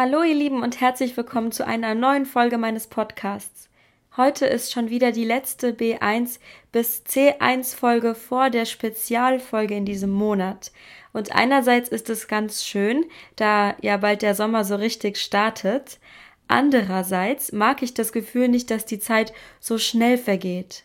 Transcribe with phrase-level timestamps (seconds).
[0.00, 3.68] Hallo ihr Lieben und herzlich willkommen zu einer neuen Folge meines Podcasts.
[4.16, 6.38] Heute ist schon wieder die letzte B1
[6.70, 10.70] bis C1 Folge vor der Spezialfolge in diesem Monat.
[11.12, 15.98] Und einerseits ist es ganz schön, da ja bald der Sommer so richtig startet.
[16.46, 20.84] Andererseits mag ich das Gefühl nicht, dass die Zeit so schnell vergeht.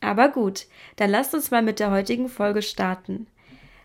[0.00, 3.26] Aber gut, dann lasst uns mal mit der heutigen Folge starten.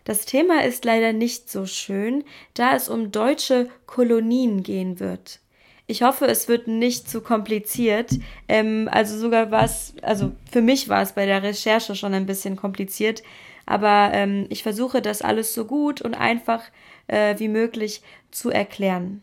[0.08, 5.40] Das Thema ist leider nicht so schön, da es um deutsche Kolonien gehen wird.
[5.86, 8.12] Ich hoffe, es wird nicht zu kompliziert.
[8.48, 12.24] Ähm, also sogar war es, also für mich war es bei der Recherche schon ein
[12.24, 13.22] bisschen kompliziert.
[13.66, 16.62] Aber ähm, ich versuche das alles so gut und einfach
[17.08, 18.00] äh, wie möglich
[18.30, 19.22] zu erklären.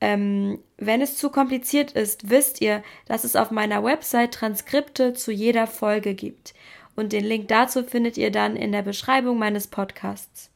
[0.00, 5.30] Ähm, wenn es zu kompliziert ist, wisst ihr, dass es auf meiner Website Transkripte zu
[5.30, 6.54] jeder Folge gibt
[6.96, 10.50] und den Link dazu findet ihr dann in der Beschreibung meines Podcasts.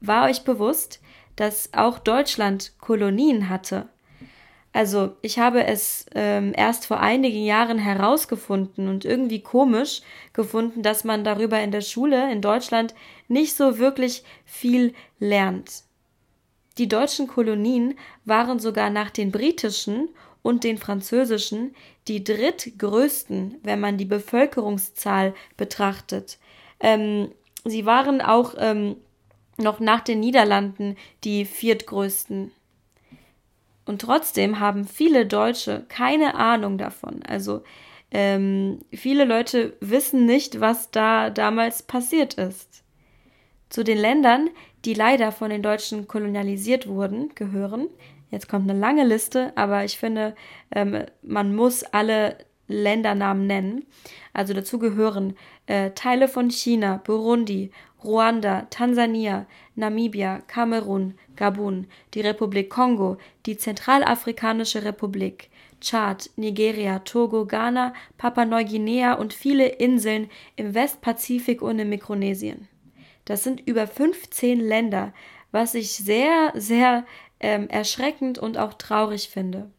[0.00, 1.00] War euch bewusst,
[1.36, 3.88] dass auch Deutschland Kolonien hatte?
[4.72, 11.04] Also ich habe es ähm, erst vor einigen Jahren herausgefunden und irgendwie komisch gefunden, dass
[11.04, 12.94] man darüber in der Schule in Deutschland
[13.28, 15.82] nicht so wirklich viel lernt.
[16.76, 20.10] Die deutschen Kolonien waren sogar nach den britischen
[20.42, 21.74] und den französischen
[22.08, 26.38] die drittgrößten, wenn man die Bevölkerungszahl betrachtet.
[26.80, 27.30] Ähm,
[27.64, 28.96] sie waren auch ähm,
[29.58, 32.52] noch nach den Niederlanden die viertgrößten.
[33.84, 37.22] Und trotzdem haben viele Deutsche keine Ahnung davon.
[37.22, 37.62] Also
[38.10, 42.82] ähm, viele Leute wissen nicht, was da damals passiert ist.
[43.68, 44.48] Zu den Ländern,
[44.84, 47.88] die leider von den Deutschen kolonialisiert wurden, gehören
[48.30, 50.34] Jetzt kommt eine lange Liste, aber ich finde,
[50.70, 52.36] ähm, man muss alle
[52.68, 53.86] Ländernamen nennen.
[54.32, 57.70] Also dazu gehören äh, Teile von China, Burundi,
[58.04, 67.94] Ruanda, Tansania, Namibia, Kamerun, Gabun, die Republik Kongo, die Zentralafrikanische Republik, Tschad, Nigeria, Togo, Ghana,
[68.18, 72.68] Papua-Neuguinea und viele Inseln im Westpazifik und in Mikronesien.
[73.24, 75.12] Das sind über 15 Länder,
[75.50, 77.04] was ich sehr, sehr
[77.40, 79.70] ähm, erschreckend und auch traurig finde.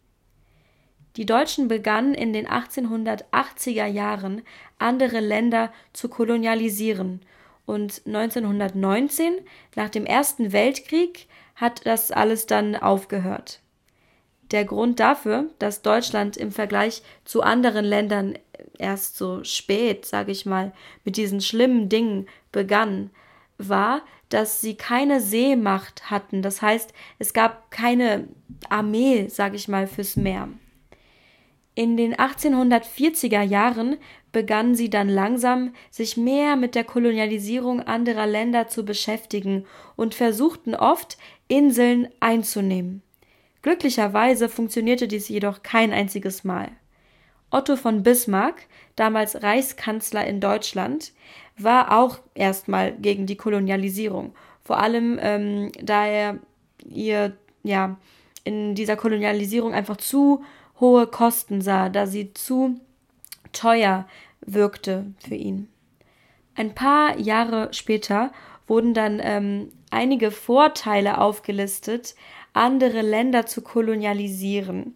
[1.16, 4.44] Die Deutschen begannen in den 1880er Jahren
[4.78, 7.22] andere Länder zu kolonialisieren
[7.66, 9.34] und 1919,
[9.76, 13.60] nach dem Ersten Weltkrieg, hat das alles dann aufgehört.
[14.52, 18.40] Der Grund dafür, dass Deutschland im Vergleich zu anderen Ländern
[18.80, 20.72] erst so spät, sage ich mal,
[21.04, 23.12] mit diesen schlimmen Dingen begann,
[23.60, 26.42] war, dass sie keine Seemacht hatten.
[26.42, 28.28] Das heißt, es gab keine
[28.70, 30.50] Armee, sage ich mal, fürs Meer.
[31.76, 33.98] In den 1840er Jahren
[34.32, 39.66] begannen sie dann langsam, sich mehr mit der Kolonialisierung anderer Länder zu beschäftigen
[39.96, 41.18] und versuchten oft,
[41.48, 43.02] Inseln einzunehmen.
[43.62, 46.70] Glücklicherweise funktionierte dies jedoch kein einziges Mal.
[47.50, 51.14] Otto von Bismarck, damals Reichskanzler in Deutschland,
[51.64, 54.34] war auch erstmal gegen die Kolonialisierung.
[54.64, 56.40] Vor allem, ähm, da er
[56.86, 57.98] ihr ja
[58.44, 60.44] in dieser Kolonialisierung einfach zu
[60.80, 62.80] hohe Kosten sah, da sie zu
[63.52, 64.08] teuer
[64.42, 65.68] wirkte für ihn.
[66.56, 68.32] Ein paar Jahre später
[68.68, 72.16] wurden dann ähm, einige Vorteile aufgelistet,
[72.54, 74.96] andere Länder zu kolonialisieren.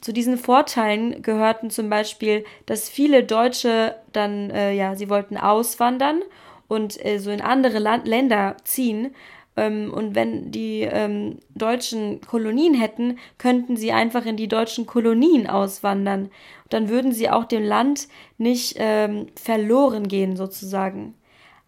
[0.00, 6.22] Zu diesen Vorteilen gehörten zum Beispiel, dass viele Deutsche dann, äh, ja, sie wollten auswandern
[6.68, 9.14] und äh, so in andere Land Länder ziehen.
[9.56, 15.48] Ähm, und wenn die ähm, deutschen Kolonien hätten, könnten sie einfach in die deutschen Kolonien
[15.48, 16.30] auswandern.
[16.68, 21.14] Dann würden sie auch dem Land nicht ähm, verloren gehen, sozusagen.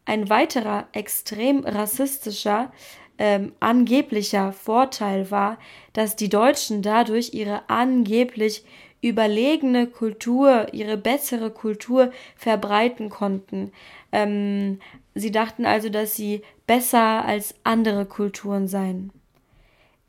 [0.04, 2.70] Ein weiterer extrem rassistischer
[3.20, 5.58] ähm, angeblicher Vorteil war,
[5.92, 8.64] dass die Deutschen dadurch ihre angeblich
[9.02, 13.72] überlegene Kultur, ihre bessere Kultur verbreiten konnten.
[14.10, 14.80] Ähm,
[15.14, 19.12] sie dachten also, dass sie besser als andere Kulturen seien.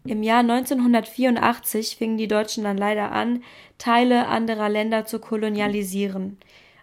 [0.05, 3.43] Im Jahr 1984 fingen die Deutschen dann leider an,
[3.77, 6.37] Teile anderer Länder zu kolonialisieren.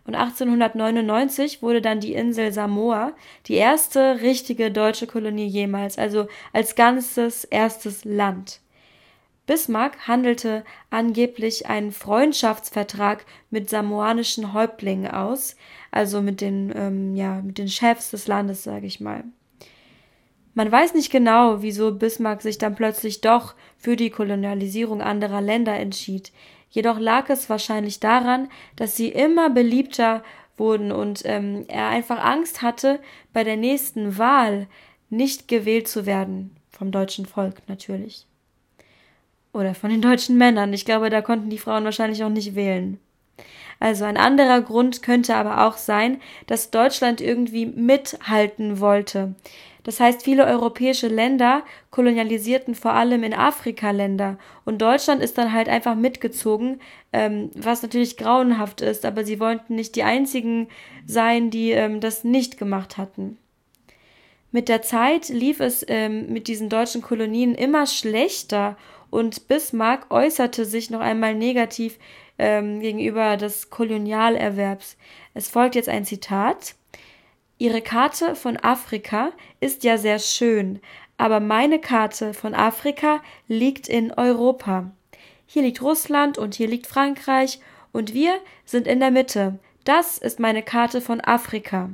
[0.09, 3.13] Und 1899 wurde dann die Insel Samoa
[3.47, 8.63] die erste richtige deutsche Kolonie jemals, also als ganzes erstes Land.
[9.47, 15.57] Bismarck handelte angeblich einen Freundschaftsvertrag mit samoanischen Häuptlingen aus,
[15.91, 19.25] also mit den, ähm, ja, mit den Chefs des Landes, sage ich mal.
[20.55, 25.75] Man weiß nicht genau, wieso Bismarck sich dann plötzlich doch für die Kolonialisierung anderer Länder
[25.75, 26.33] entschied
[26.71, 30.23] jedoch lag es wahrscheinlich daran, dass sie immer beliebter
[30.57, 33.01] wurden und ähm, er einfach Angst hatte,
[33.33, 34.67] bei der nächsten Wahl
[35.11, 38.27] nicht gewählt zu werden, vom deutschen Volk natürlich.
[39.53, 40.73] Oder von den deutschen Männern.
[40.73, 43.01] Ich glaube, da konnten die Frauen wahrscheinlich auch nicht wählen.
[43.81, 49.35] Also ein anderer Grund könnte aber auch sein, dass Deutschland irgendwie mithalten wollte.
[49.85, 54.37] Das heißt, viele europäische Länder kolonialisierten vor allem in Afrika Länder
[54.67, 56.81] und Deutschland ist dann halt einfach mitgezogen,
[57.13, 60.69] ähm, was natürlich grauenhaft ist, aber sie wollten nicht die einzigen
[61.07, 63.39] sein, die ähm, das nicht gemacht hatten.
[64.51, 68.77] Mit der Zeit lief es ähm, mit diesen deutschen Kolonien immer schlechter
[69.11, 71.99] und Bismarck äußerte sich noch einmal negativ
[72.39, 74.97] ähm, gegenüber des Kolonialerwerbs.
[75.35, 76.75] Es folgt jetzt ein Zitat.
[77.59, 80.81] Ihre Karte von Afrika ist ja sehr schön,
[81.17, 84.91] aber meine Karte von Afrika liegt in Europa.
[85.47, 87.59] Hier liegt Russland und hier liegt Frankreich
[87.93, 88.35] und wir
[88.65, 89.59] sind in der Mitte.
[89.85, 91.91] Das ist meine Karte von Afrika.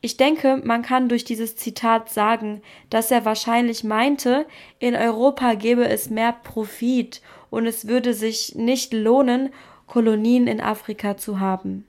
[0.00, 4.46] Ich denke, man kann durch dieses Zitat sagen, dass er wahrscheinlich meinte,
[4.78, 9.50] in Europa gäbe es mehr Profit und es würde sich nicht lohnen,
[9.86, 11.86] Kolonien in Afrika zu haben.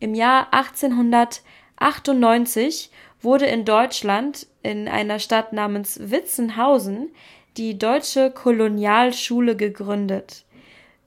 [0.00, 2.90] Im Jahr 1898
[3.20, 7.10] wurde in Deutschland in einer Stadt namens Witzenhausen
[7.56, 10.44] die Deutsche Kolonialschule gegründet.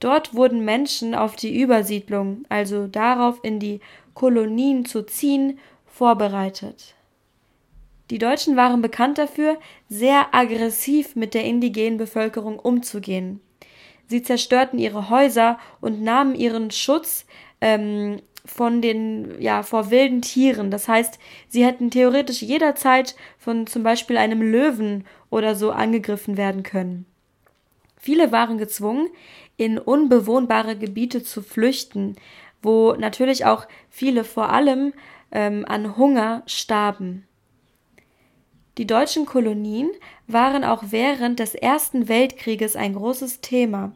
[0.00, 3.80] Dort wurden Menschen auf die Übersiedlung, also darauf in die
[4.14, 5.58] Kolonien zu ziehen,
[5.90, 6.94] vorbereitet.
[8.10, 9.58] Die Deutschen waren bekannt dafür,
[9.88, 13.40] sehr aggressiv mit der indigenen Bevölkerung umzugehen.
[14.06, 17.26] Sie zerstörten ihre Häuser und nahmen ihren Schutz
[17.60, 20.72] ähm, von den, ja, vor wilden Tieren.
[20.72, 26.64] Das heißt, sie hätten theoretisch jederzeit von zum Beispiel einem Löwen oder so angegriffen werden
[26.64, 27.06] können.
[27.96, 29.08] Viele waren gezwungen,
[29.56, 32.16] in unbewohnbare Gebiete zu flüchten,
[32.62, 34.92] wo natürlich auch viele vor allem
[35.32, 37.26] ähm, an Hunger starben.
[38.78, 39.90] Die deutschen Kolonien
[40.26, 43.92] waren auch während des Ersten Weltkrieges ein großes Thema.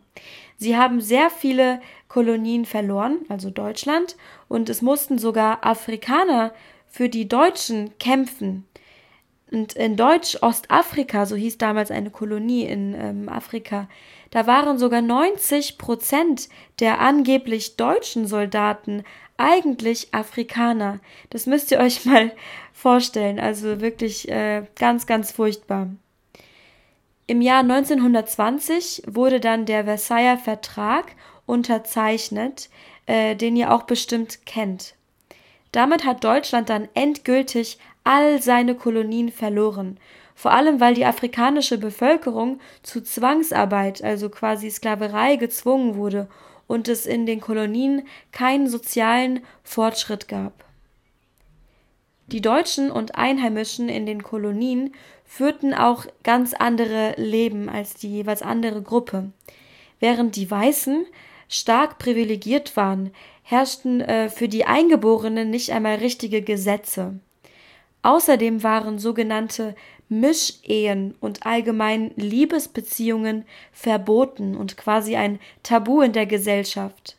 [0.57, 4.17] Sie haben sehr viele Kolonien verloren, also Deutschland,
[4.49, 6.53] und es mussten sogar Afrikaner
[6.87, 8.67] für die Deutschen kämpfen.
[9.55, 13.89] Und in Deutsch-Ostafrika, so hieß damals eine Kolonie in ähm, Afrika,
[14.31, 16.49] da waren sogar 90 Prozent
[16.81, 19.05] der angeblich deutschen Soldaten
[19.37, 20.99] eigentlich Afrikaner.
[21.31, 22.33] Das müsst ihr euch mal
[22.73, 23.39] vorstellen.
[23.39, 25.89] Also wirklich äh, ganz, ganz furchtbar.
[27.29, 31.13] Im Jahr 1920 wurde dann der Versailler Vertrag
[31.47, 32.71] unterzeichnet,
[33.07, 34.97] äh, den ihr auch bestimmt kennt.
[35.71, 39.99] Damit hat Deutschland dann endgültig all seine Kolonien verloren,
[40.35, 46.29] vor allem weil die afrikanische Bevölkerung zu Zwangsarbeit, also quasi Sklaverei, gezwungen wurde
[46.67, 50.65] und es in den Kolonien keinen sozialen Fortschritt gab.
[52.27, 58.41] Die Deutschen und Einheimischen in den Kolonien führten auch ganz andere Leben als die jeweils
[58.41, 59.31] andere Gruppe.
[60.01, 61.07] Während die Weißen
[61.49, 63.13] stark privilegiert waren,
[63.43, 67.21] herrschten äh, für die Eingeborenen nicht einmal richtige Gesetze.
[68.05, 69.75] Außerdem waren sogenannte
[70.11, 77.17] Mischehen und allgemein Liebesbeziehungen verboten und quasi ein Tabu in der Gesellschaft.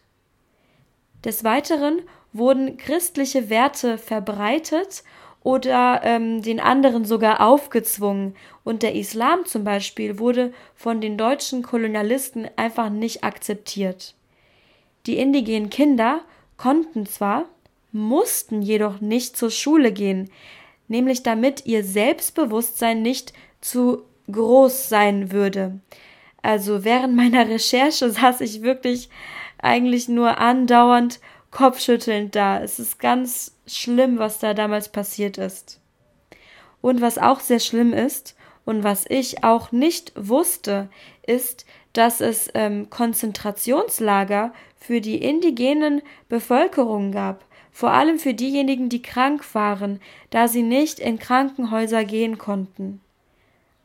[1.24, 2.04] Des Weiteren
[2.34, 5.04] wurden christliche Werte verbreitet
[5.42, 8.36] oder ähm, den anderen sogar aufgezwungen.
[8.64, 14.14] Und der Islam zum Beispiel wurde von den deutschen Kolonialisten einfach nicht akzeptiert.
[15.08, 16.22] Die indigenen Kinder
[16.58, 17.46] konnten zwar,
[17.92, 20.30] mussten jedoch nicht zur Schule gehen,
[20.88, 25.80] nämlich damit ihr Selbstbewusstsein nicht zu groß sein würde.
[26.42, 29.10] Also während meiner Recherche saß ich wirklich
[29.58, 31.20] eigentlich nur andauernd
[31.52, 32.62] kopfschüttelnd da.
[32.62, 35.80] Es ist ganz schlimm, was da damals passiert ist.
[36.82, 40.90] Und was auch sehr schlimm ist und was ich auch nicht wusste,
[41.26, 49.02] ist, dass es ähm, Konzentrationslager für die indigenen Bevölkerung gab, vor allem für diejenigen, die
[49.02, 53.02] krank waren, da sie nicht in Krankenhäuser gehen konnten.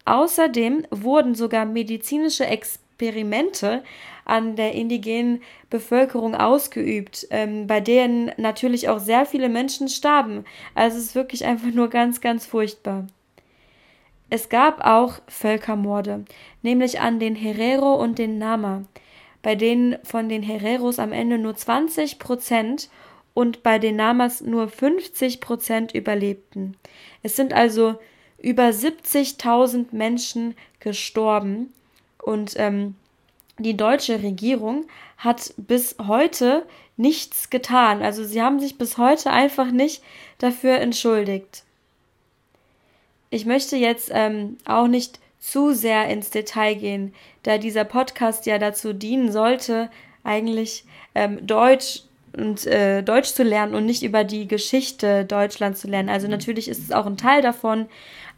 [0.04, 3.82] Außerdem wurden sogar medizinische Experimente
[4.24, 10.44] an der indigenen Bevölkerung ausgeübt, ähm, bei denen natürlich auch sehr viele Menschen starben.
[10.76, 13.08] Also es ist wirklich einfach nur ganz, ganz furchtbar.
[14.30, 16.26] Es gab auch Völkermorde,
[16.62, 18.84] nämlich an den Herero und den Nama,
[19.42, 22.88] bei denen von den Hereros am Ende nur 20 Prozent
[23.34, 26.76] und bei den Namas nur 50 Prozent überlebten.
[27.22, 27.98] Es sind also
[28.38, 31.72] über 70.000 Menschen gestorben
[32.22, 32.94] und ähm,
[33.58, 34.86] die deutsche Regierung
[35.18, 38.02] hat bis heute nichts getan.
[38.02, 40.02] Also sie haben sich bis heute einfach nicht
[40.38, 41.64] dafür entschuldigt.
[43.28, 48.58] Ich möchte jetzt ähm, auch nicht zu sehr ins Detail gehen, da dieser Podcast ja
[48.58, 49.90] dazu dienen sollte,
[50.24, 50.84] eigentlich
[51.14, 52.02] ähm, Deutsch
[52.36, 56.08] und äh, Deutsch zu lernen und nicht über die Geschichte Deutschlands zu lernen.
[56.08, 57.86] Also natürlich ist es auch ein Teil davon,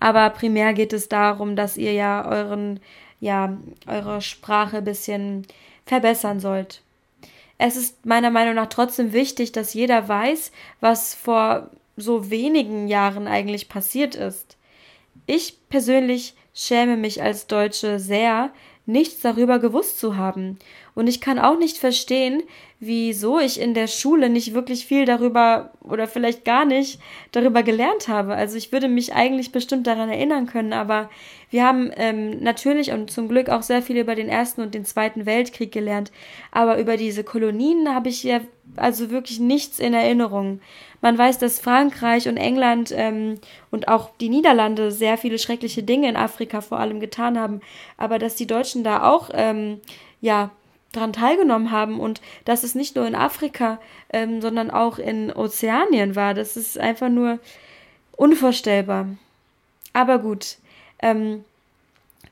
[0.00, 2.80] aber primär geht es darum, dass ihr ja euren,
[3.20, 3.56] ja,
[3.86, 5.46] eure Sprache ein bisschen
[5.86, 6.82] verbessern sollt.
[7.58, 13.28] Es ist meiner Meinung nach trotzdem wichtig, dass jeder weiß, was vor so wenigen Jahren
[13.28, 14.56] eigentlich passiert ist.
[15.26, 18.50] Ich persönlich schäme mich als Deutsche sehr,
[18.86, 20.58] nichts darüber gewusst zu haben.
[20.94, 22.42] Und ich kann auch nicht verstehen,
[22.78, 28.08] wieso ich in der Schule nicht wirklich viel darüber oder vielleicht gar nicht darüber gelernt
[28.08, 28.34] habe.
[28.34, 31.08] Also ich würde mich eigentlich bestimmt daran erinnern können, aber
[31.50, 34.84] wir haben ähm, natürlich und zum Glück auch sehr viel über den Ersten und den
[34.84, 36.12] Zweiten Weltkrieg gelernt.
[36.50, 38.40] Aber über diese Kolonien habe ich ja
[38.76, 40.60] also wirklich nichts in Erinnerung.
[41.00, 43.38] Man weiß, dass Frankreich und England ähm,
[43.70, 47.60] und auch die Niederlande sehr viele schreckliche Dinge in Afrika vor allem getan haben,
[47.96, 49.80] aber dass die Deutschen da auch ähm,
[50.20, 50.50] ja
[50.92, 53.78] daran teilgenommen haben und dass es nicht nur in Afrika,
[54.12, 56.34] ähm, sondern auch in Ozeanien war.
[56.34, 57.38] Das ist einfach nur
[58.16, 59.08] unvorstellbar.
[59.92, 60.58] Aber gut,
[61.00, 61.44] ähm,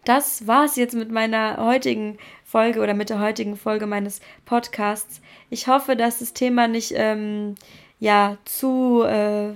[0.05, 5.21] das war es jetzt mit meiner heutigen Folge oder mit der heutigen Folge meines Podcasts.
[5.51, 7.55] Ich hoffe, dass das Thema nicht ähm,
[7.99, 9.53] ja zu äh,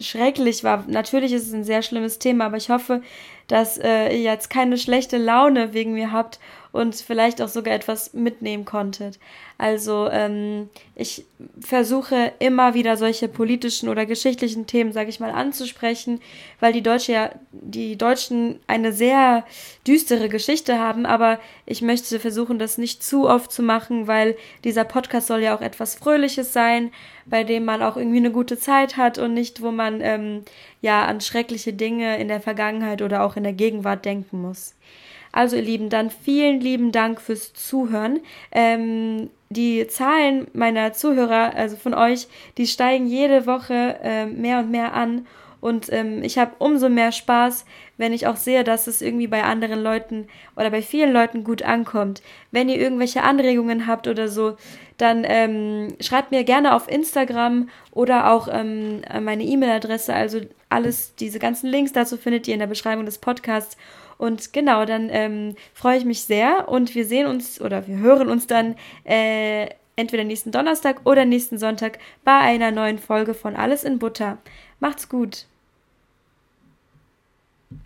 [0.00, 0.84] schrecklich war.
[0.88, 3.02] Natürlich ist es ein sehr schlimmes Thema, aber ich hoffe,
[3.48, 6.40] dass äh, ihr jetzt keine schlechte Laune wegen mir habt
[6.72, 9.18] und vielleicht auch sogar etwas mitnehmen konntet.
[9.58, 11.26] Also ähm, ich
[11.60, 16.20] versuche immer wieder solche politischen oder geschichtlichen Themen, sage ich mal, anzusprechen,
[16.60, 19.44] weil die Deutsche ja, die Deutschen eine sehr
[19.86, 24.84] düstere Geschichte haben, aber ich möchte versuchen, das nicht zu oft zu machen, weil dieser
[24.84, 26.90] Podcast soll ja auch etwas Fröhliches sein,
[27.26, 30.42] bei dem man auch irgendwie eine gute Zeit hat und nicht, wo man ähm,
[30.80, 34.74] ja an schreckliche Dinge in der Vergangenheit oder auch in der Gegenwart denken muss.
[35.32, 38.20] Also ihr Lieben, dann vielen lieben Dank fürs Zuhören.
[38.52, 44.70] Ähm, die Zahlen meiner Zuhörer, also von euch, die steigen jede Woche äh, mehr und
[44.70, 45.26] mehr an.
[45.60, 47.64] Und ähm, ich habe umso mehr Spaß,
[47.96, 51.62] wenn ich auch sehe, dass es irgendwie bei anderen Leuten oder bei vielen Leuten gut
[51.62, 52.20] ankommt.
[52.50, 54.56] Wenn ihr irgendwelche Anregungen habt oder so,
[54.98, 60.12] dann ähm, schreibt mir gerne auf Instagram oder auch ähm, meine E-Mail-Adresse.
[60.12, 63.76] Also alles, diese ganzen Links dazu findet ihr in der Beschreibung des Podcasts.
[64.22, 68.28] Und genau, dann ähm, freue ich mich sehr und wir sehen uns oder wir hören
[68.28, 73.82] uns dann äh, entweder nächsten Donnerstag oder nächsten Sonntag bei einer neuen Folge von Alles
[73.82, 74.38] in Butter.
[74.78, 75.46] Macht's gut!